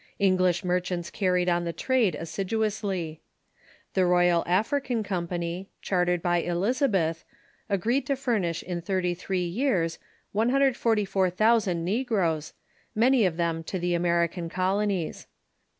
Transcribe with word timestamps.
English 0.17 0.63
merchants 0.63 1.11
carried 1.11 1.47
on 1.47 1.63
the 1.63 1.71
trade 1.71 2.15
assid 2.19 2.47
uously. 2.49 3.19
The 3.93 4.03
Royal 4.03 4.43
African 4.47 5.03
Company, 5.03 5.69
chartered 5.79 6.23
by 6.23 6.39
Elizabeth, 6.39 7.23
agreed 7.69 8.07
to 8.07 8.15
furnish 8.15 8.63
in 8.63 8.81
thirty 8.81 9.13
three 9.13 9.45
years 9.45 9.99
144,000 10.31 11.85
negroes, 11.85 12.53
many 12.95 13.27
of 13.27 13.37
them 13.37 13.63
to 13.65 13.77
the 13.77 13.93
American 13.93 14.49
colonies. 14.49 15.27